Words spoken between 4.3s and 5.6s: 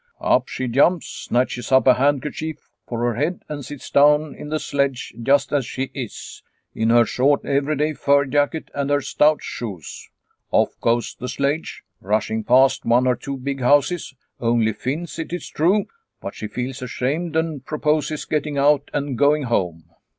in the sledge just